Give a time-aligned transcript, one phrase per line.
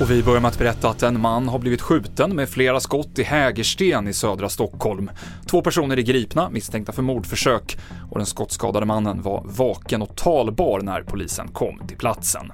[0.00, 3.18] Och vi börjar med att berätta att en man har blivit skjuten med flera skott
[3.18, 5.10] i Hägersten i södra Stockholm.
[5.46, 7.78] Två personer är gripna misstänkta för mordförsök
[8.10, 12.52] och den skottskadade mannen var vaken och talbar när polisen kom till platsen.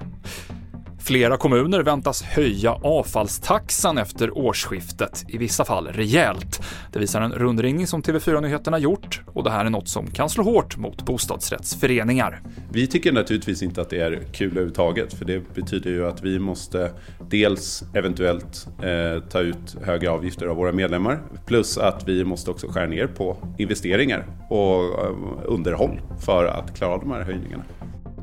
[0.99, 6.61] Flera kommuner väntas höja avfallstaxan efter årsskiftet, i vissa fall rejält.
[6.91, 10.29] Det visar en rundringning som TV4 Nyheterna gjort och det här är något som kan
[10.29, 12.41] slå hårt mot bostadsrättsföreningar.
[12.71, 16.39] Vi tycker naturligtvis inte att det är kul överhuvudtaget för det betyder ju att vi
[16.39, 16.91] måste
[17.29, 22.67] dels eventuellt eh, ta ut högre avgifter av våra medlemmar plus att vi måste också
[22.67, 25.15] skära ner på investeringar och eh,
[25.45, 27.63] underhåll för att klara de här höjningarna.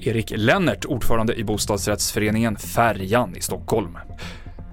[0.00, 3.98] Erik Lennert, ordförande i bostadsrättsföreningen Färjan i Stockholm.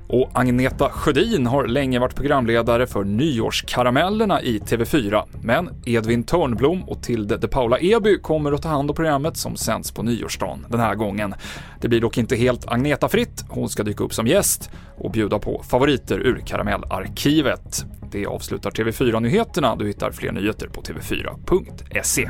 [0.08, 7.04] Och Agneta Sjödin har länge varit programledare för Nyårskaramellerna i TV4, men Edvin Törnblom och
[7.04, 10.80] Tilde de Paula Eby kommer att ta hand om programmet som sänds på nyårsdagen den
[10.80, 11.34] här gången.
[11.82, 15.64] Det blir dock inte helt Agneta-fritt, hon ska dyka upp som gäst och bjuda på
[15.70, 17.86] favoriter ur Karamellarkivet.
[18.12, 22.30] Det avslutar TV4-nyheterna, du hittar fler nyheter på tv4.se.